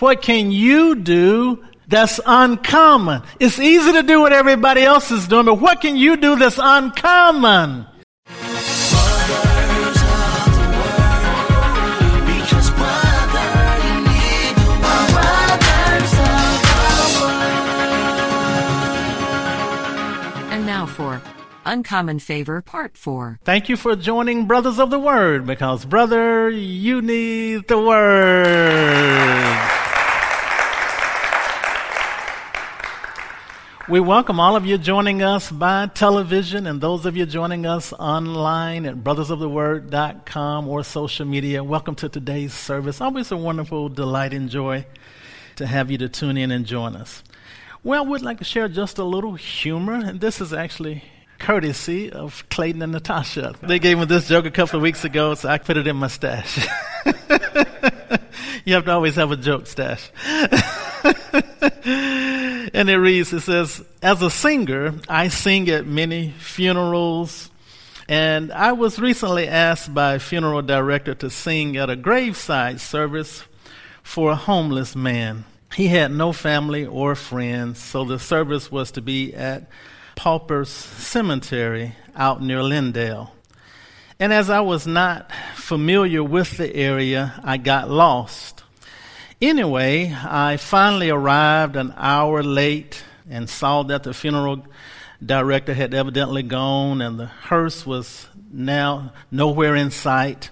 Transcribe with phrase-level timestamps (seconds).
[0.00, 3.22] What can you do that's uncommon?
[3.38, 6.58] It's easy to do what everybody else is doing, but what can you do that's
[6.58, 7.86] uncommon?
[20.50, 21.20] And now for
[21.66, 23.40] Uncommon Favor Part 4.
[23.44, 29.79] Thank you for joining Brothers of the Word because, brother, you need the Word.
[33.90, 37.92] We welcome all of you joining us by television and those of you joining us
[37.92, 41.64] online at brothersoftheword.com or social media.
[41.64, 43.00] Welcome to today's service.
[43.00, 44.86] Always a wonderful delight and joy
[45.56, 47.24] to have you to tune in and join us.
[47.82, 51.02] Well, we'd like to share just a little humor, and this is actually
[51.40, 53.56] courtesy of Clayton and Natasha.
[53.60, 55.96] They gave me this joke a couple of weeks ago, so I put it in
[55.96, 56.64] my stash.
[58.64, 60.12] you have to always have a joke stash.
[61.84, 67.50] and it reads, it says, As a singer, I sing at many funerals.
[68.08, 73.44] And I was recently asked by a funeral director to sing at a graveside service
[74.02, 75.44] for a homeless man.
[75.74, 79.68] He had no family or friends, so the service was to be at
[80.16, 83.30] Pauper's Cemetery out near Lindale.
[84.18, 88.59] And as I was not familiar with the area, I got lost.
[89.42, 94.66] Anyway, I finally arrived an hour late and saw that the funeral
[95.24, 100.50] director had evidently gone and the hearse was now nowhere in sight.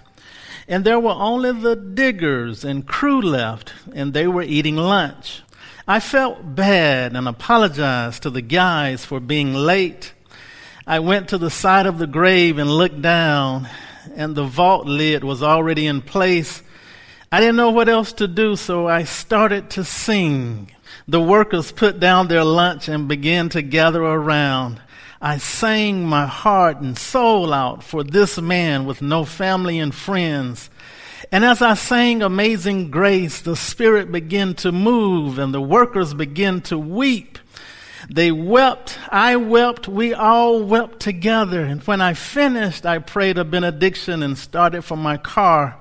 [0.67, 5.43] And there were only the diggers and crew left, and they were eating lunch.
[5.87, 10.13] I felt bad and apologized to the guys for being late.
[10.87, 13.69] I went to the side of the grave and looked down,
[14.15, 16.63] and the vault lid was already in place.
[17.31, 20.71] I didn't know what else to do, so I started to sing.
[21.07, 24.81] The workers put down their lunch and began to gather around.
[25.21, 30.71] I sang my heart and soul out for this man with no family and friends.
[31.31, 36.61] And as I sang Amazing Grace, the Spirit began to move and the workers began
[36.61, 37.37] to weep.
[38.09, 41.61] They wept, I wept, we all wept together.
[41.61, 45.77] And when I finished, I prayed a benediction and started for my car.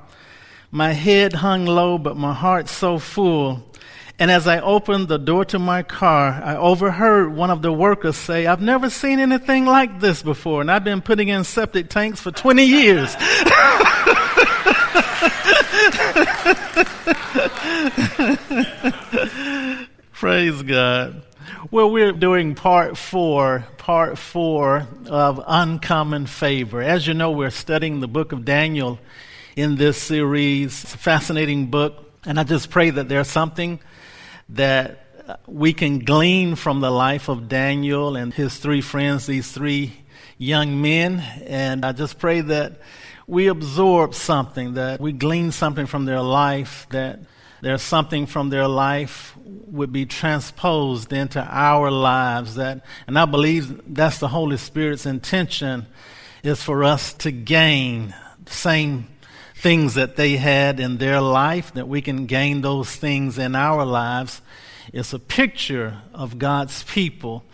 [0.71, 3.65] My head hung low, but my heart so full.
[4.19, 8.17] And as I opened the door to my car, I overheard one of the workers
[8.17, 12.21] say, I've never seen anything like this before, and I've been putting in septic tanks
[12.21, 13.17] for 20 years.
[20.13, 21.23] Praise God.
[21.71, 26.83] Well, we're doing part four, part four of Uncommon Favor.
[26.83, 28.99] As you know, we're studying the book of Daniel
[29.59, 30.85] in this series.
[30.85, 33.81] It's a fascinating book, and I just pray that there's something
[34.51, 35.05] that
[35.49, 39.95] we can glean from the life of Daniel and his three friends, these three
[40.39, 41.19] young men.
[41.45, 42.81] And I just pray that
[43.27, 47.19] we absorb something, that we glean something from their life, that
[47.61, 53.93] there's something from their life would be transposed into our lives that and I believe
[53.93, 55.89] that's the Holy Spirit's intention
[56.45, 58.15] is for us to gain
[58.45, 59.09] the same
[59.59, 63.85] things that they had in their life, that we can gain those things in our
[63.85, 64.41] lives.
[64.93, 67.45] It's a picture of God's people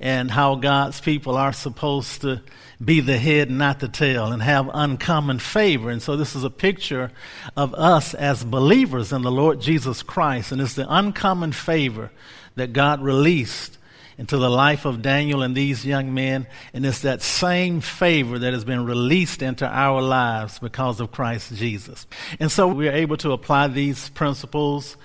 [0.00, 2.40] and how God's people are supposed to
[2.82, 5.90] be the head not the tail and have uncommon favor.
[5.90, 7.10] And so this is a picture
[7.56, 10.52] of us as believers in the Lord Jesus Christ.
[10.52, 12.12] And it's the uncommon favor
[12.54, 13.78] that God released
[14.18, 16.46] into the life of Daniel and these young men.
[16.74, 21.54] And it's that same favor that has been released into our lives because of Christ
[21.54, 22.06] Jesus.
[22.40, 24.96] And so we're able to apply these principles.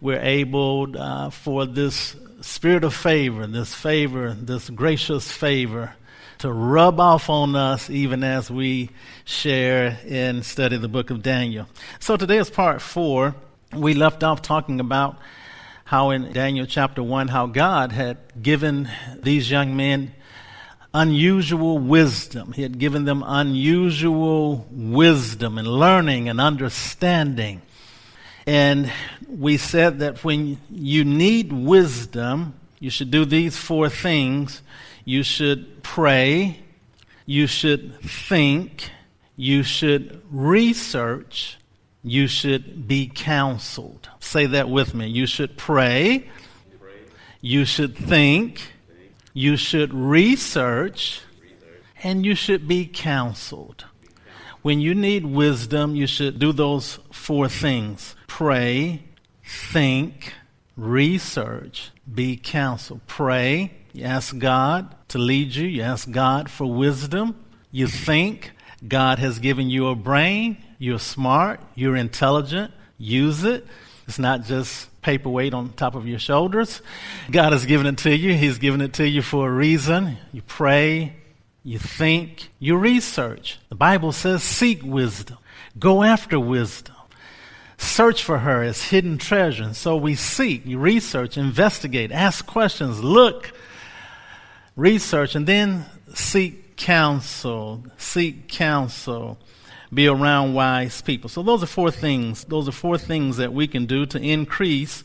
[0.00, 5.94] We're able uh, for this spirit of favor, this favor, this gracious favor
[6.38, 8.90] to rub off on us even as we
[9.24, 11.66] share and study the book of Daniel.
[11.98, 13.34] So today is part four.
[13.72, 15.18] We left off talking about
[15.86, 18.90] how in Daniel chapter 1, how God had given
[19.22, 20.12] these young men
[20.92, 22.52] unusual wisdom.
[22.52, 27.62] He had given them unusual wisdom and learning and understanding.
[28.48, 28.92] And
[29.28, 34.62] we said that when you need wisdom, you should do these four things.
[35.04, 36.64] You should pray,
[37.26, 38.90] you should think,
[39.36, 41.58] you should research,
[42.06, 44.08] you should be counseled.
[44.20, 45.08] Say that with me.
[45.08, 46.30] You should pray,
[47.40, 48.72] you should think,
[49.32, 51.20] you should research,
[52.04, 53.84] and you should be counseled.
[54.62, 59.02] When you need wisdom, you should do those four things pray,
[59.44, 60.34] think,
[60.76, 63.00] research, be counseled.
[63.06, 68.52] Pray, you ask God to lead you, you ask God for wisdom, you think.
[68.86, 73.66] God has given you a brain, you're smart, you're intelligent, use it.
[74.06, 76.80] It's not just paperweight on top of your shoulders.
[77.30, 78.34] God has given it to you.
[78.34, 80.18] He's given it to you for a reason.
[80.32, 81.14] You pray,
[81.64, 83.58] you think, you research.
[83.68, 85.38] The Bible says seek wisdom,
[85.78, 86.94] go after wisdom.
[87.78, 89.62] Search for her as hidden treasure.
[89.62, 93.52] And so we seek, you research, investigate, ask questions, look,
[94.76, 95.84] research, and then
[96.14, 97.84] seek counsel.
[97.98, 99.38] Seek counsel.
[99.92, 101.28] Be around wise people.
[101.28, 102.44] So those are four things.
[102.44, 105.04] Those are four things that we can do to increase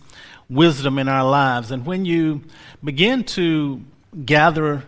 [0.50, 1.72] wisdom in our lives.
[1.72, 2.42] And when you
[2.84, 3.82] begin to
[4.26, 4.84] gather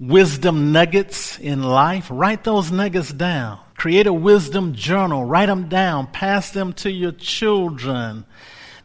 [0.00, 3.60] wisdom nuggets in life, write those nuggets down.
[3.76, 8.24] Create a wisdom journal, write them down, pass them to your children.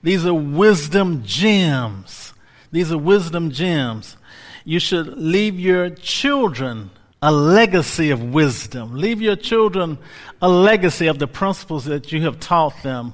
[0.03, 2.33] These are wisdom gems.
[2.71, 4.17] These are wisdom gems.
[4.65, 6.91] You should leave your children
[7.23, 8.95] a legacy of wisdom.
[8.95, 9.97] Leave your children
[10.41, 13.13] a legacy of the principles that you have taught them,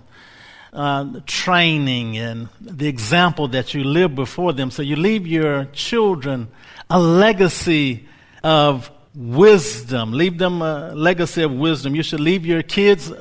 [0.73, 4.71] uh, training and the example that you live before them.
[4.71, 6.47] So you leave your children
[6.89, 8.07] a legacy
[8.43, 10.13] of wisdom.
[10.13, 11.93] Leave them a legacy of wisdom.
[11.93, 13.13] You should leave your kids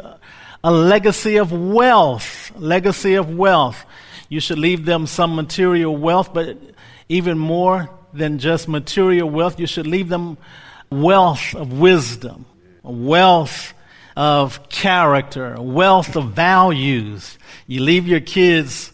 [0.65, 2.51] a legacy of wealth.
[2.57, 3.85] Legacy of wealth.
[4.31, 6.57] You should leave them some material wealth, but
[7.11, 10.39] even more than just material wealth, you should leave them
[10.91, 12.47] wealth of wisdom,
[12.83, 13.75] wealth
[14.17, 17.39] of character, wealth of values.
[17.67, 18.93] You leave your kids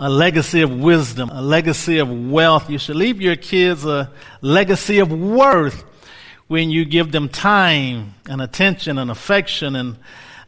[0.00, 2.68] a legacy of wisdom, a legacy of wealth.
[2.68, 4.10] You should leave your kids a
[4.40, 5.84] legacy of worth
[6.46, 9.96] when you give them time and attention and affection and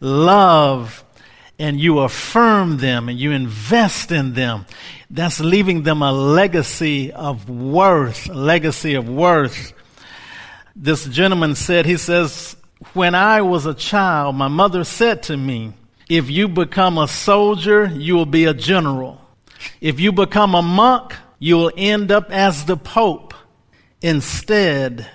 [0.00, 1.05] love
[1.59, 4.67] and you affirm them and you invest in them.
[5.11, 9.73] That's leaving them a legacy of worth, a legacy of worth.
[10.78, 12.55] This gentleman said, he says,
[12.93, 15.73] when I was a child, my mother said to me,
[16.06, 19.19] if you become a soldier, you will be a general.
[19.81, 23.32] If you become a monk, you will end up as the Pope.
[24.02, 25.08] Instead,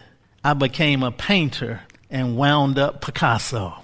[0.44, 3.76] I became a painter and wound up Picasso.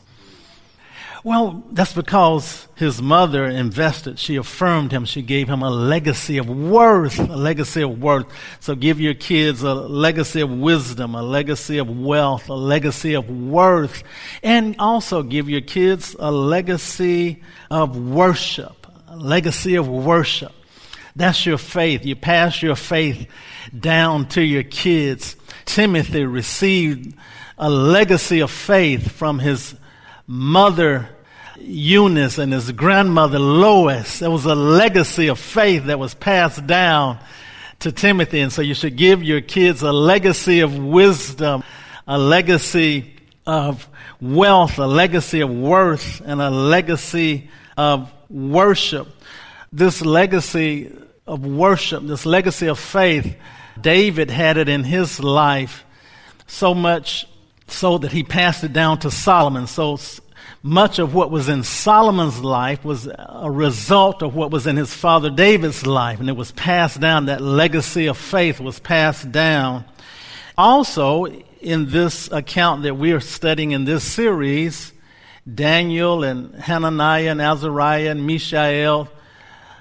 [1.28, 4.18] Well, that's because his mother invested.
[4.18, 5.04] She affirmed him.
[5.04, 8.28] She gave him a legacy of worth, a legacy of worth.
[8.62, 13.30] So give your kids a legacy of wisdom, a legacy of wealth, a legacy of
[13.30, 14.04] worth,
[14.42, 20.54] and also give your kids a legacy of worship, a legacy of worship.
[21.14, 22.06] That's your faith.
[22.06, 23.30] You pass your faith
[23.78, 25.36] down to your kids.
[25.66, 27.18] Timothy received
[27.58, 29.76] a legacy of faith from his
[30.26, 31.10] mother
[31.68, 34.20] Eunice and his grandmother Lois.
[34.20, 37.20] There was a legacy of faith that was passed down
[37.80, 38.40] to Timothy.
[38.40, 41.64] And so you should give your kids a legacy of wisdom,
[42.08, 43.16] a legacy
[43.46, 43.88] of
[44.22, 49.08] wealth, a legacy of worth, and a legacy of worship.
[49.72, 53.36] This legacy of worship, this legacy of faith,
[53.80, 55.84] David had it in his life
[56.48, 57.28] so much
[57.68, 59.68] so that he passed it down to Solomon.
[59.68, 59.98] So
[60.64, 64.94] much of what was in Solomon's life was a result of what was in his
[64.94, 67.28] father David's life, and it was passed down.
[67.28, 69.86] That legacy of faith was passed down.
[70.58, 71.26] Also,
[71.62, 74.92] in this account that we are studying in this series,
[75.54, 79.08] Daniel and Hananiah and Azariah and Mishael,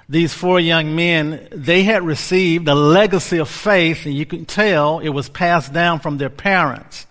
[0.07, 4.99] these four young men, they had received a legacy of faith, and you can tell
[4.99, 7.06] it was passed down from their parents.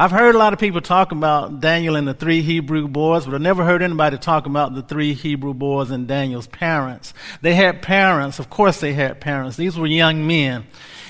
[0.00, 3.34] I've heard a lot of people talk about Daniel and the three Hebrew boys, but
[3.34, 7.12] I've never heard anybody talk about the three Hebrew boys and Daniel's parents.
[7.42, 8.38] They had parents.
[8.38, 9.58] Of course they had parents.
[9.58, 10.64] These were young men.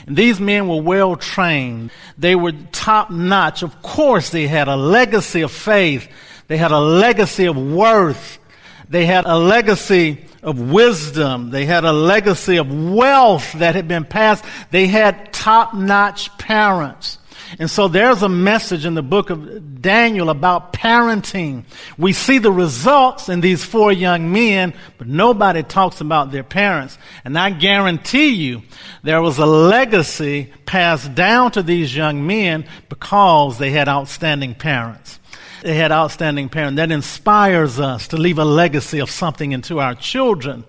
[0.09, 1.93] And these men were well trained.
[2.19, 3.63] They were top notch.
[3.63, 6.09] Of course they had a legacy of faith.
[6.49, 8.41] They had a legacy of worth.
[8.89, 11.51] They had a legacy of wisdom.
[11.51, 14.45] They had a legacy of wealth that had been passed.
[14.73, 17.20] They had top notch parents.
[17.59, 21.64] And so there's a message in the book of Daniel about parenting.
[21.99, 26.99] We see the results in these four young men, but nobody talks about their parents.
[27.25, 28.62] And I guarantee you
[29.02, 35.19] there was a legacy passed down to these young men because they had outstanding parents.
[35.62, 36.76] They had outstanding parents.
[36.76, 40.64] That inspires us to leave a legacy of something into our children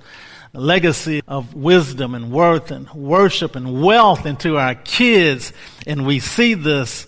[0.54, 5.54] legacy of wisdom and worth and worship and wealth into our kids.
[5.88, 7.08] And we see this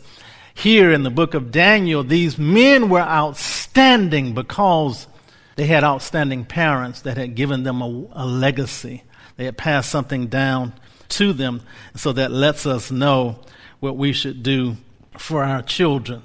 [0.53, 2.03] here in the book of Daniel.
[2.03, 5.07] These men were outstanding because
[5.55, 9.03] They had outstanding parents that had given them a, a legacy.
[9.38, 10.73] They had passed something down
[11.09, 11.62] to them.
[11.95, 13.39] So that lets us know
[13.79, 14.77] what we should do
[15.17, 16.23] for our children.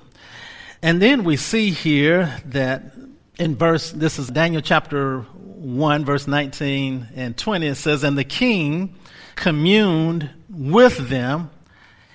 [0.83, 2.93] And then we see here that
[3.39, 5.27] in verse, this is Daniel chapter
[5.59, 8.95] 1, verse 19 and 20, it says, And the king
[9.35, 11.51] communed with them,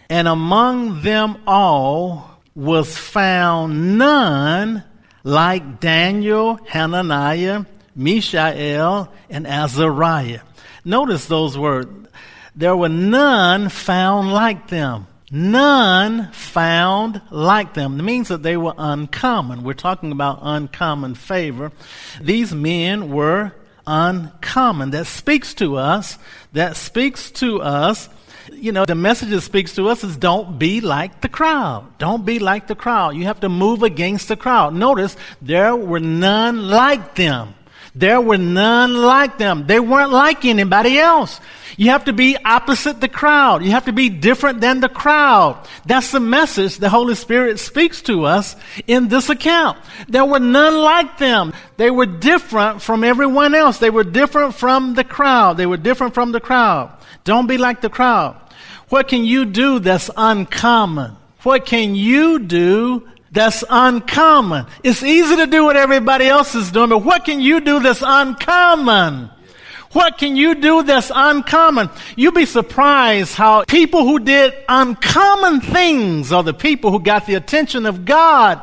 [0.09, 4.83] and among them all was found none
[5.23, 10.41] like Daniel, Hananiah, Mishael, and Azariah.
[10.85, 12.09] Notice those words.
[12.55, 15.07] There were none found like them.
[15.35, 17.99] None found like them.
[17.99, 19.63] It means that they were uncommon.
[19.63, 21.71] We're talking about uncommon favor.
[22.21, 23.51] These men were
[23.87, 24.91] uncommon.
[24.91, 26.19] That speaks to us.
[26.53, 28.09] That speaks to us
[28.51, 31.97] you know, the message that speaks to us is don't be like the crowd.
[31.97, 33.15] Don't be like the crowd.
[33.15, 34.73] You have to move against the crowd.
[34.73, 37.55] Notice there were none like them.
[37.95, 39.67] There were none like them.
[39.67, 41.39] They weren't like anybody else.
[41.77, 43.63] You have to be opposite the crowd.
[43.63, 45.67] You have to be different than the crowd.
[45.85, 48.55] That's the message the Holy Spirit speaks to us
[48.87, 49.77] in this account.
[50.07, 51.53] There were none like them.
[51.77, 53.77] They were different from everyone else.
[53.77, 55.57] They were different from the crowd.
[55.57, 56.91] They were different from the crowd.
[57.23, 58.35] Don't be like the crowd.
[58.89, 61.15] What can you do that's uncommon?
[61.43, 64.67] What can you do that's uncommon?
[64.83, 68.03] It's easy to do what everybody else is doing, but what can you do that's
[68.05, 69.31] uncommon?
[69.91, 71.89] What can you do that's uncommon?
[72.15, 77.35] You'll be surprised how people who did uncommon things are the people who got the
[77.35, 78.61] attention of God.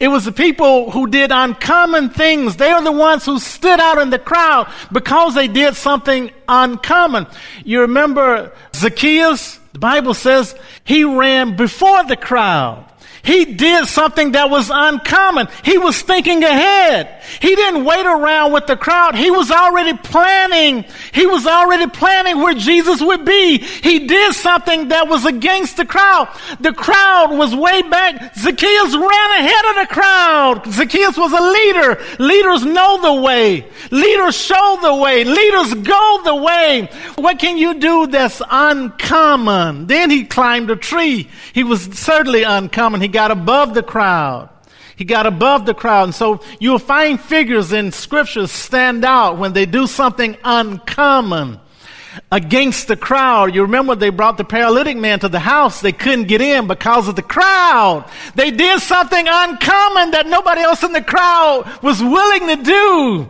[0.00, 2.56] It was the people who did uncommon things.
[2.56, 7.26] They are the ones who stood out in the crowd because they did something uncommon.
[7.64, 9.58] You remember Zacchaeus?
[9.72, 10.54] The Bible says
[10.84, 12.84] he ran before the crowd.
[13.26, 15.48] He did something that was uncommon.
[15.64, 17.22] He was thinking ahead.
[17.40, 19.16] He didn't wait around with the crowd.
[19.16, 20.84] He was already planning.
[21.12, 23.58] He was already planning where Jesus would be.
[23.58, 26.28] He did something that was against the crowd.
[26.60, 28.36] The crowd was way back.
[28.36, 30.62] Zacchaeus ran ahead of the crowd.
[30.68, 32.04] Zacchaeus was a leader.
[32.22, 33.66] Leaders know the way.
[33.90, 35.24] Leaders show the way.
[35.24, 36.88] Leaders go the way.
[37.16, 39.88] What can you do that's uncommon?
[39.88, 41.28] Then he climbed a tree.
[41.52, 43.00] He was certainly uncommon.
[43.00, 44.50] He got above the crowd.
[44.94, 46.04] He got above the crowd.
[46.04, 51.58] And so you'll find figures in scriptures stand out when they do something uncommon
[52.30, 53.54] against the crowd.
[53.54, 55.80] You remember they brought the paralytic man to the house.
[55.80, 58.04] They couldn't get in because of the crowd.
[58.34, 63.28] They did something uncommon that nobody else in the crowd was willing to do.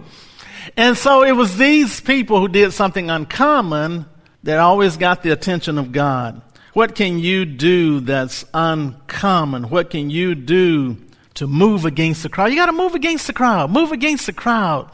[0.77, 4.07] And so it was these people who did something uncommon
[4.43, 6.43] that always got the attention of God.
[6.77, 9.71] What can you do that's uncommon?
[9.71, 10.99] What can you do
[11.33, 12.51] to move against the crowd?
[12.51, 13.71] You got to move against the crowd.
[13.71, 14.91] Move against the crowd.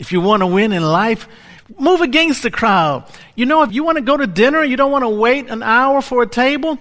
[0.00, 1.28] If you want to win in life,
[1.78, 3.04] move against the crowd.
[3.36, 5.62] You know, if you want to go to dinner, you don't want to wait an
[5.62, 6.76] hour for a table,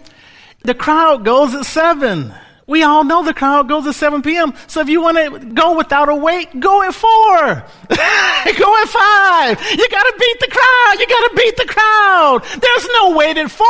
[0.64, 2.34] the crowd goes at seven.
[2.68, 4.54] We all know the crowd goes at 7 p.m.
[4.68, 7.10] So if you want to go without a wait, go at 4.
[7.10, 9.72] go at 5.
[9.72, 10.96] You got to beat the crowd.
[11.00, 12.44] You got to beat the crowd.
[12.62, 13.68] There's no wait at 4.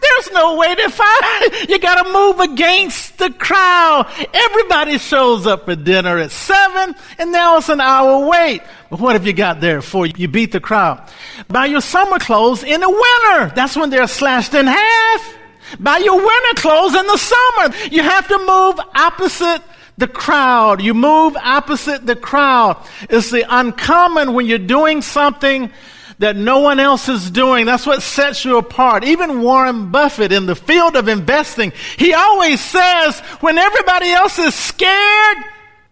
[0.00, 1.68] There's no wait at 5.
[1.68, 4.06] You got to move against the crowd.
[4.32, 8.62] Everybody shows up for dinner at 7 and now it's an hour wait.
[8.90, 10.06] But what have you got there for?
[10.06, 10.18] 4?
[10.18, 11.02] You beat the crowd.
[11.48, 13.54] Buy your summer clothes in the winter.
[13.54, 15.33] That's when they're slashed in half.
[15.80, 17.88] Buy your winter clothes in the summer.
[17.90, 19.62] You have to move opposite
[19.98, 20.82] the crowd.
[20.82, 22.84] You move opposite the crowd.
[23.08, 25.70] It's the uncommon when you're doing something
[26.18, 27.66] that no one else is doing.
[27.66, 29.04] That's what sets you apart.
[29.04, 34.54] Even Warren Buffett in the field of investing, he always says when everybody else is
[34.54, 35.36] scared,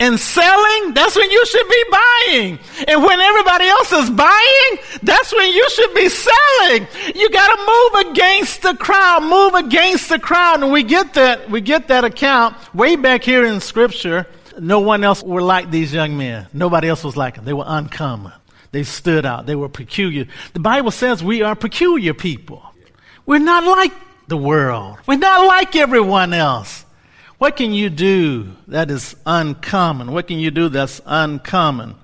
[0.02, 2.58] and selling, that's when you should be buying.
[2.88, 6.88] And when everybody else is buying, that's when you should be selling.
[7.14, 10.60] You got to move against the crowd, move against the crowd.
[10.60, 14.26] And we get that, we get that account way back here in scripture.
[14.58, 16.48] No one else were like these young men.
[16.52, 17.44] Nobody else was like them.
[17.44, 18.32] They were uncommon.
[18.72, 19.46] They stood out.
[19.46, 20.26] They were peculiar.
[20.52, 22.60] The Bible says we are peculiar people.
[23.24, 23.92] We're not like
[24.26, 24.98] the world.
[25.06, 26.84] We're not like everyone else.
[27.42, 30.12] What can you do that is uncommon?
[30.12, 31.96] What can you do that's uncommon?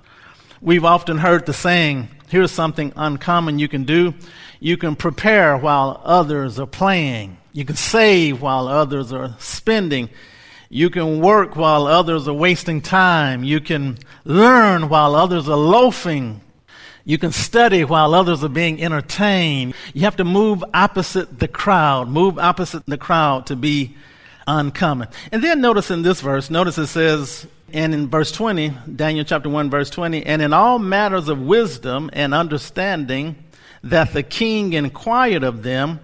[0.60, 4.14] We've often heard the saying, here's something uncommon you can do.
[4.58, 7.38] You can prepare while others are playing.
[7.52, 10.08] You can save while others are spending.
[10.70, 13.44] You can work while others are wasting time.
[13.44, 16.40] You can learn while others are loafing.
[17.04, 19.74] You can study while others are being entertained.
[19.94, 23.94] You have to move opposite the crowd, move opposite the crowd to be
[24.48, 25.08] uncommon.
[25.30, 29.48] And then notice in this verse, notice it says, And in verse 20, Daniel chapter
[29.48, 33.36] 1, verse 20, and in all matters of wisdom and understanding
[33.84, 36.00] that the king inquired of them,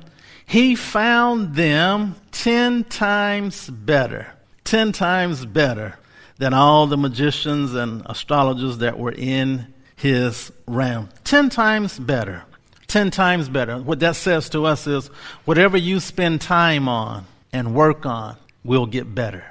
[0.47, 4.27] he found them ten times better,
[4.63, 5.97] ten times better
[6.37, 11.09] than all the magicians and astrologers that were in his realm.
[11.25, 12.43] Ten times better.
[12.89, 13.79] Ten times better.
[13.79, 15.09] What that says to us is
[15.47, 19.45] whatever you spend time on and work on will get better.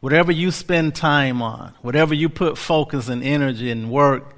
[0.00, 4.34] Whatever you spend time on, whatever you put focus and energy and work,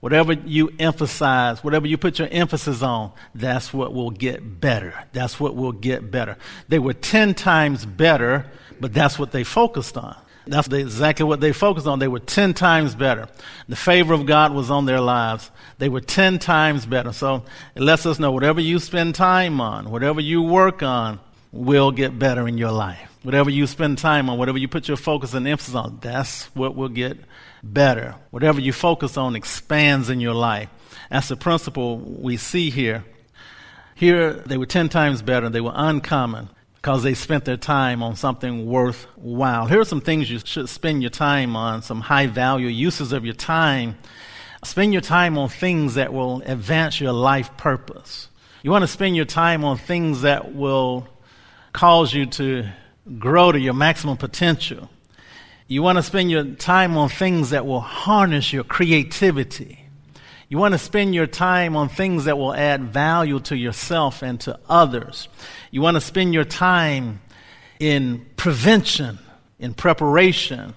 [0.00, 4.92] whatever you emphasize, whatever you put your emphasis on, that's what will get better.
[5.12, 6.36] That's what will get better.
[6.68, 8.44] They were 10 times better,
[8.78, 10.16] but that's what they focused on.
[10.48, 11.98] That's exactly what they focused on.
[11.98, 13.28] They were 10 times better.
[13.68, 15.50] The favor of God was on their lives.
[15.78, 17.12] They were 10 times better.
[17.12, 17.44] So
[17.74, 21.20] it lets us know whatever you spend time on, whatever you work on,
[21.56, 23.16] will get better in your life.
[23.22, 26.76] Whatever you spend time on, whatever you put your focus and emphasis on, that's what
[26.76, 27.18] will get
[27.62, 28.14] better.
[28.30, 30.68] Whatever you focus on expands in your life.
[31.10, 33.04] That's the principle we see here.
[33.94, 35.48] Here, they were 10 times better.
[35.48, 39.66] They were uncommon because they spent their time on something worthwhile.
[39.66, 43.24] Here are some things you should spend your time on, some high value uses of
[43.24, 43.96] your time.
[44.62, 48.28] Spend your time on things that will advance your life purpose.
[48.62, 51.08] You want to spend your time on things that will
[51.76, 52.66] cause you to
[53.18, 54.88] grow to your maximum potential.
[55.68, 59.80] You want to spend your time on things that will harness your creativity.
[60.48, 64.40] You want to spend your time on things that will add value to yourself and
[64.40, 65.28] to others.
[65.70, 67.20] You want to spend your time
[67.78, 69.18] in prevention,
[69.58, 70.72] in preparation.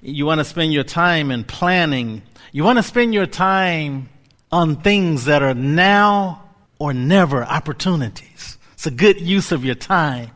[0.00, 2.22] You want to spend your time in planning.
[2.52, 4.10] You want to spend your time
[4.52, 6.44] on things that are now
[6.78, 8.55] or never opportunities.
[8.76, 10.32] It's a good use of your time.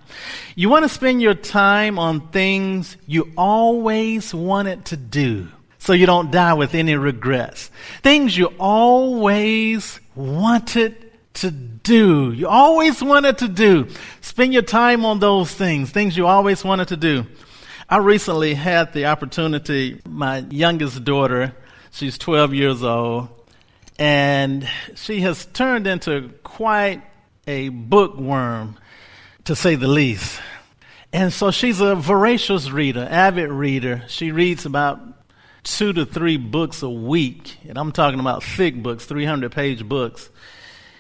[0.55, 6.07] You want to spend your time on things you always wanted to do so you
[6.07, 7.71] don't die with any regrets.
[8.03, 12.33] Things you always wanted to do.
[12.33, 13.89] You always wanted to do.
[14.23, 17.27] Spend your time on those things, things you always wanted to do.
[17.91, 21.55] I recently had the opportunity, my youngest daughter,
[21.91, 23.29] she's 12 years old,
[23.99, 27.03] and she has turned into quite
[27.47, 28.77] a bookworm,
[29.45, 30.41] to say the least.
[31.13, 34.05] And so she's a voracious reader, avid reader.
[34.07, 35.01] She reads about
[35.65, 37.59] two to three books a week.
[37.69, 40.31] And I'm talking about thick books, 300 page books.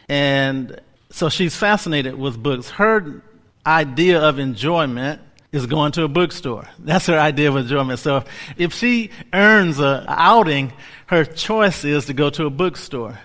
[0.08, 2.70] And so she's fascinated with books.
[2.70, 3.22] Her
[3.64, 5.20] idea of enjoyment
[5.52, 6.68] is going to a bookstore.
[6.78, 7.98] That's her idea of enjoyment.
[7.98, 8.24] So
[8.56, 10.72] if she earns an outing,
[11.06, 13.18] her choice is to go to a bookstore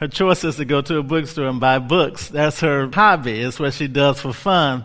[0.00, 2.28] her choice is to go to a bookstore and buy books.
[2.28, 3.40] That's her hobby.
[3.40, 4.84] It's what she does for fun.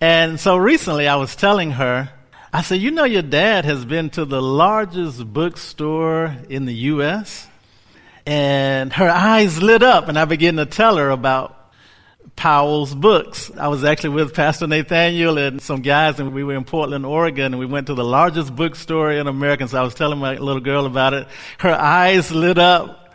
[0.00, 2.10] And so recently I was telling her,
[2.52, 7.48] I said, you know, your dad has been to the largest bookstore in the U.S.
[8.26, 11.56] And her eyes lit up and I began to tell her about
[12.36, 13.50] Powell's books.
[13.58, 17.46] I was actually with Pastor Nathaniel and some guys, and we were in Portland, Oregon,
[17.54, 19.66] and we went to the largest bookstore in America.
[19.66, 21.26] So I was telling my little girl about it.
[21.58, 23.05] Her eyes lit up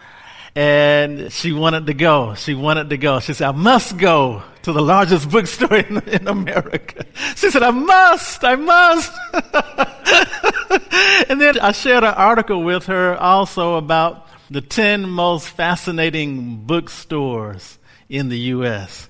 [0.55, 2.35] and she wanted to go.
[2.35, 3.19] She wanted to go.
[3.19, 7.05] She said, I must go to the largest bookstore in, in America.
[7.35, 9.11] She said, I must, I must.
[11.29, 17.77] and then I shared an article with her also about the 10 most fascinating bookstores
[18.09, 19.07] in the U.S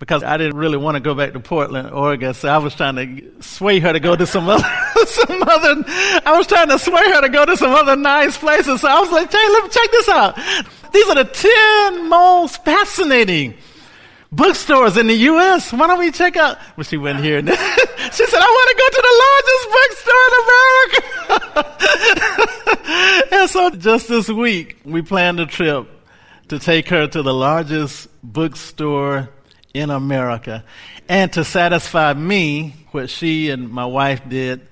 [0.00, 2.32] because I didn't really want to go back to Portland, Oregon.
[2.32, 4.64] So I was trying to sway her to go to some other,
[5.06, 5.84] some other,
[6.26, 8.80] I was trying to sway her to go to some other nice places.
[8.80, 10.36] So I was like, hey, let me check this out.
[10.92, 13.54] These are the 10 most fascinating
[14.32, 15.70] bookstores in the U.S.
[15.70, 16.56] Why don't we check out?
[16.78, 17.40] Well, she went here.
[17.46, 19.68] she said, I want to go to the largest
[20.00, 20.34] bookstore in
[21.44, 23.34] America.
[23.36, 25.86] and so just this week, we planned a trip
[26.48, 29.28] to take her to the largest bookstore
[29.74, 30.64] in America.
[31.08, 34.66] And to satisfy me, what she and my wife did,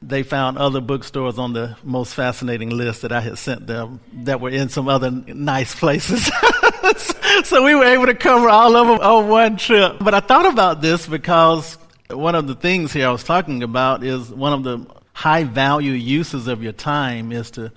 [0.00, 4.40] they found other bookstores on the most fascinating list that I had sent them that
[4.40, 6.26] were in some other nice places.
[7.44, 9.96] so we were able to cover all of them on one trip.
[10.00, 11.78] But I thought about this because
[12.10, 15.92] one of the things here I was talking about is one of the high value
[15.92, 17.70] uses of your time is to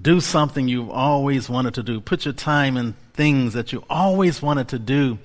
[0.00, 2.00] do something you've always wanted to do.
[2.00, 5.18] Put your time in things that you always wanted to do.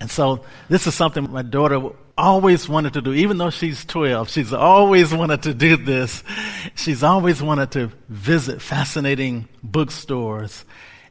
[0.00, 4.30] And so this is something my daughter always wanted to do, even though she's 12.
[4.30, 6.22] She's always wanted to do this.
[6.74, 10.64] She's always wanted to visit fascinating bookstores.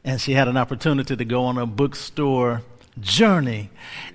[0.04, 2.62] And she had an opportunity to go on a bookstore
[3.00, 3.70] journey.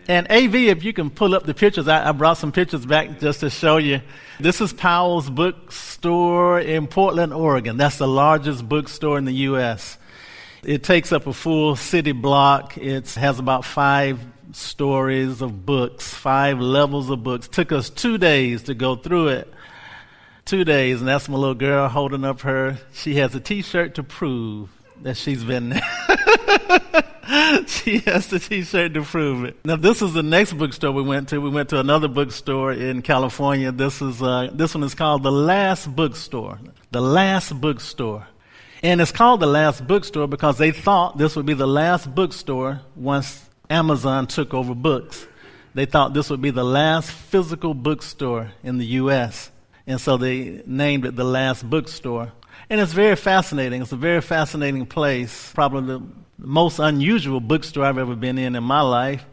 [0.08, 3.20] And AV, if you can pull up the pictures, I, I, brought some pictures back
[3.20, 4.02] just to show you.
[4.40, 7.78] This is Powell's bookstore in Portland, Oregon.
[7.78, 9.98] That's the largest bookstore in the U.S.
[10.64, 12.78] It takes up a full city block.
[12.78, 14.20] It has about five
[14.52, 17.48] stories of books, five levels of books.
[17.48, 19.54] Took us two days to go through it.
[20.46, 22.80] Two days, and that's my little girl holding up her.
[22.94, 24.70] She has a T-shirt to prove
[25.04, 27.04] that she's been there.
[27.68, 29.64] she has the T-shirt to prove it.
[29.64, 31.40] Now, this is the next bookstore we went to.
[31.40, 33.72] We went to another bookstore in California.
[33.72, 36.60] This is uh, this one is called the Last Bookstore.
[36.92, 38.26] The Last Bookstore.
[38.82, 42.80] And it's called the last bookstore because they thought this would be the last bookstore
[42.96, 45.28] once Amazon took over books.
[45.74, 49.52] They thought this would be the last physical bookstore in the U.S.
[49.86, 52.32] And so they named it the last bookstore.
[52.70, 53.82] And it's very fascinating.
[53.82, 55.52] It's a very fascinating place.
[55.54, 56.04] Probably the
[56.38, 59.26] most unusual bookstore I've ever been in in my life.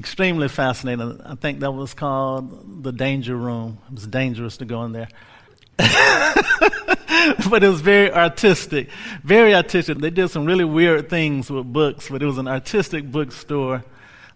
[0.00, 1.20] Extremely fascinating.
[1.24, 3.78] I think that was called the Danger Room.
[3.88, 5.08] It was dangerous to go in there.
[5.78, 8.88] but it was very artistic.
[9.22, 9.98] Very artistic.
[9.98, 13.84] They did some really weird things with books, but it was an artistic bookstore.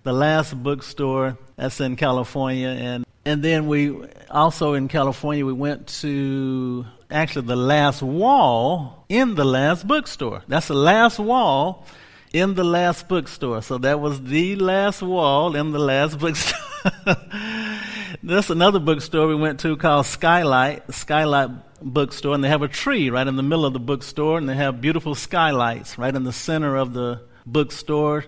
[0.04, 2.68] The last bookstore that's in California.
[2.68, 3.94] And, and then we
[4.30, 10.42] also in California, we went to actually the last wall in the last bookstore.
[10.48, 11.84] That's the last wall
[12.32, 13.60] in the last bookstore.
[13.60, 16.58] So that was the last wall in the last bookstore.
[18.22, 21.50] That's another bookstore we went to called Skylight, Skylight
[21.82, 24.54] Bookstore, and they have a tree right in the middle of the bookstore, and they
[24.54, 28.24] have beautiful skylights right in the center of the bookstore.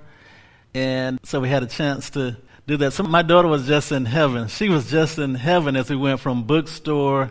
[0.75, 2.37] And so we had a chance to
[2.71, 2.93] do that.
[2.93, 4.49] So my daughter was just in heaven.
[4.49, 7.31] She was just in heaven as we went from bookstore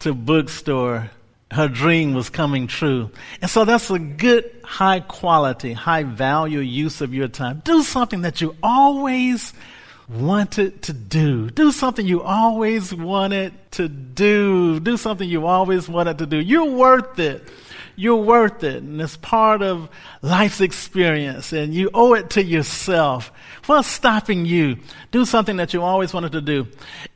[0.00, 1.10] to bookstore.
[1.50, 3.10] Her dream was coming true.
[3.40, 7.62] And so that's a good, high quality, high value use of your time.
[7.64, 9.52] Do something that you always
[10.08, 11.50] wanted to do.
[11.50, 14.80] Do something you always wanted to do.
[14.80, 16.38] Do something you always wanted to do.
[16.38, 17.48] You're worth it.
[17.96, 18.82] You're worth it.
[18.82, 19.88] And it's part of
[20.22, 21.52] life's experience.
[21.52, 23.32] And you owe it to yourself.
[23.66, 24.78] What's stopping you?
[25.10, 26.66] Do something that you always wanted to do.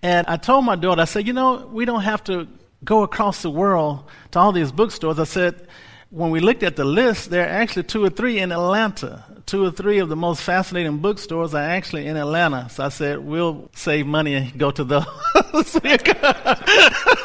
[0.03, 2.49] And I told my daughter, I said, you know, we don't have to
[2.85, 5.19] go across the world to all these bookstores.
[5.19, 5.67] I said,
[6.11, 9.25] when we looked at the list, there are actually two or three in Atlanta.
[9.47, 12.69] Two or three of the most fascinating bookstores are actually in Atlanta.
[12.71, 15.05] So I said, we'll save money and go to those.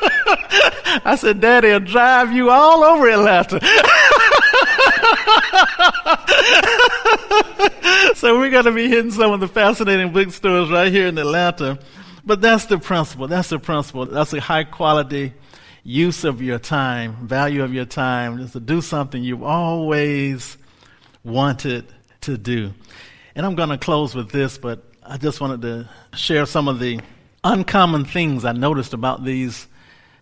[1.04, 3.60] I said, Daddy will drive you all over Atlanta.
[8.14, 11.78] so we're going to be hitting some of the fascinating bookstores right here in Atlanta.
[12.24, 13.28] But that's the principle.
[13.28, 14.06] That's the principle.
[14.06, 15.32] That's a high quality
[15.82, 20.58] use of your time, value of your time, is to do something you've always
[21.24, 21.86] wanted
[22.22, 22.72] to do.
[23.34, 26.78] And I'm going to close with this, but I just wanted to share some of
[26.78, 27.00] the
[27.42, 29.66] uncommon things I noticed about these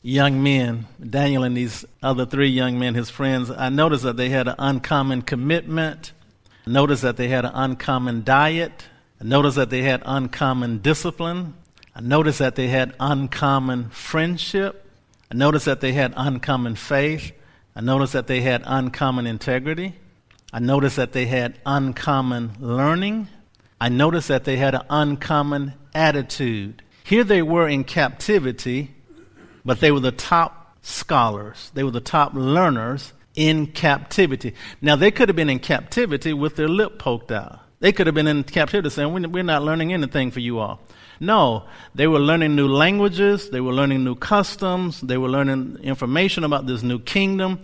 [0.03, 3.51] young men, Daniel and these other three young men, his friends.
[3.51, 6.13] I noticed that they had an uncommon commitment.
[6.67, 8.85] I noticed that they had an uncommon diet.
[9.21, 11.55] I noticed that they had uncommon discipline.
[11.95, 14.87] I noticed that they had uncommon friendship.
[15.31, 17.33] I noticed that they had uncommon faith.
[17.75, 19.97] I noticed that they had uncommon integrity.
[20.53, 23.29] I noticed that they had uncommon learning.
[23.81, 26.83] I noticed that they had an uncommon attitude.
[27.05, 28.95] Here they were in captivity,
[29.65, 31.71] but they were the top scholars.
[31.75, 34.55] They were the top learners in captivity.
[34.81, 37.61] Now, they could have been in captivity with their lip poked out.
[37.81, 40.81] They could have been in captivity saying, We're not learning anything for you all.
[41.21, 46.45] No, they were learning new languages, they were learning new customs, they were learning information
[46.45, 47.61] about this new kingdom.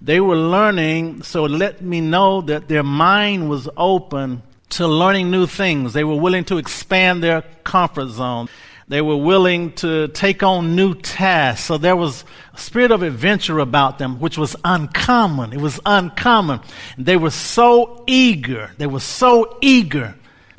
[0.00, 5.46] They were learning, so let me know that their mind was open to learning new
[5.46, 5.92] things.
[5.92, 8.48] They were willing to expand their comfort zone.
[8.88, 11.66] They were willing to take on new tasks.
[11.66, 15.52] So there was a spirit of adventure about them, which was uncommon.
[15.52, 16.60] It was uncommon.
[16.96, 18.70] They were so eager.
[18.78, 20.14] They were so eager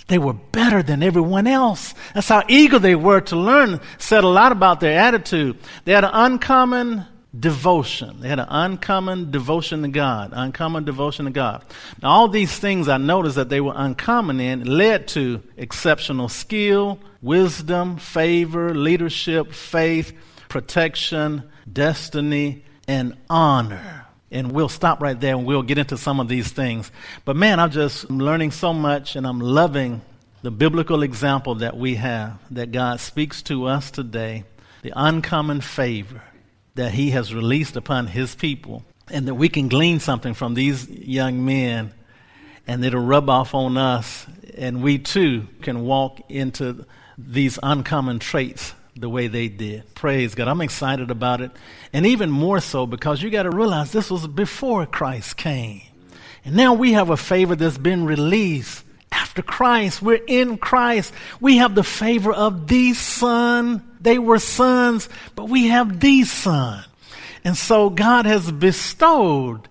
[0.07, 1.93] they were better than everyone else.
[2.13, 3.81] That's how eager they were to learn.
[3.97, 5.57] Said a lot about their attitude.
[5.83, 7.05] They had an uncommon
[7.37, 8.21] devotion.
[8.21, 10.31] They had an uncommon devotion to God.
[10.33, 11.63] Uncommon devotion to God.
[12.01, 16.99] Now, all these things I noticed that they were uncommon in led to exceptional skill,
[17.21, 20.13] wisdom, favor, leadership, faith,
[20.49, 24.05] protection, destiny, and honor.
[24.31, 26.91] And we'll stop right there and we'll get into some of these things.
[27.23, 30.01] But man, I'm just learning so much and I'm loving
[30.41, 34.43] the biblical example that we have that God speaks to us today,
[34.81, 36.21] the uncommon favor
[36.77, 40.89] that He has released upon His people, and that we can glean something from these
[40.89, 41.93] young men
[42.67, 46.85] and it'll rub off on us, and we too can walk into
[47.17, 49.93] these uncommon traits the way they did.
[49.95, 50.47] Praise God.
[50.47, 51.51] I'm excited about it.
[51.93, 55.81] And even more so because you got to realize this was before Christ came.
[56.43, 60.01] And now we have a favor that's been released after Christ.
[60.01, 61.13] We're in Christ.
[61.39, 63.86] We have the favor of the Son.
[64.01, 66.83] They were sons, but we have the Son.
[67.43, 69.67] And so God has bestowed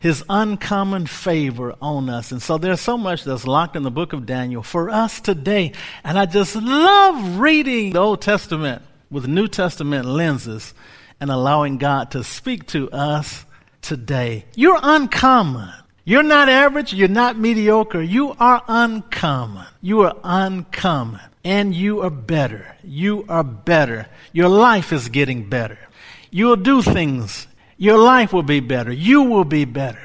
[0.00, 2.30] his uncommon favor on us.
[2.30, 5.72] And so there's so much that's locked in the book of Daniel for us today.
[6.04, 10.74] And I just love reading the Old Testament with New Testament lenses
[11.20, 13.46] and allowing God to speak to us
[13.80, 14.44] today.
[14.54, 15.70] You're uncommon.
[16.04, 16.92] You're not average.
[16.92, 18.02] You're not mediocre.
[18.02, 19.66] You are uncommon.
[19.80, 21.20] You are uncommon.
[21.44, 22.74] And you are better.
[22.82, 24.06] You are better.
[24.32, 25.78] Your life is getting better.
[26.30, 28.92] You'll do things your life will be better.
[28.92, 30.00] You will be better.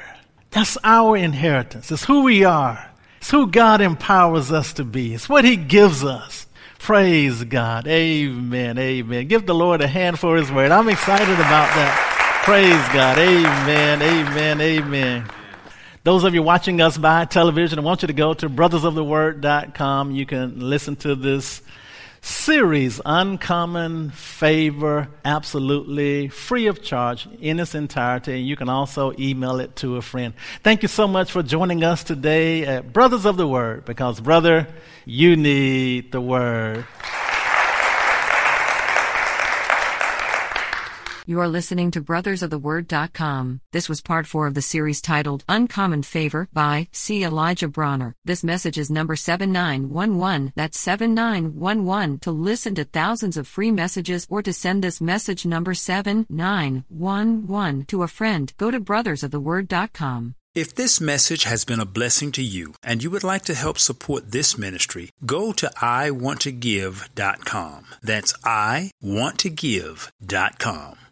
[0.50, 1.90] That's our inheritance.
[1.90, 2.90] It's who we are.
[3.18, 5.14] It's who God empowers us to be.
[5.14, 6.46] It's what He gives us.
[6.78, 7.86] Praise God.
[7.86, 8.78] Amen.
[8.78, 9.28] Amen.
[9.28, 10.72] Give the Lord a hand for His word.
[10.72, 12.42] I'm excited about that.
[12.44, 13.18] Praise God.
[13.18, 14.02] Amen.
[14.02, 14.60] Amen.
[14.60, 15.39] Amen.
[16.02, 20.12] Those of you watching us by television, I want you to go to brothersoftheword.com.
[20.12, 21.60] You can listen to this
[22.22, 28.38] series, Uncommon Favor, absolutely free of charge in its entirety.
[28.38, 30.32] And you can also email it to a friend.
[30.62, 34.68] Thank you so much for joining us today at Brothers of the Word, because, brother,
[35.04, 36.86] you need the Word.
[41.26, 43.60] You are listening to brothersoftheword.com.
[43.72, 47.24] This was part 4 of the series titled Uncommon Favor by C.
[47.24, 48.14] Elijah Bronner.
[48.24, 50.52] This message is number 7911.
[50.56, 55.74] That's 7911 to listen to thousands of free messages or to send this message number
[55.74, 58.52] 7911 to a friend.
[58.56, 60.34] Go to brothersoftheword.com.
[60.52, 63.78] If this message has been a blessing to you and you would like to help
[63.78, 67.86] support this ministry, go to iwanttogive.com.
[68.02, 70.96] That's iwanttogive.com.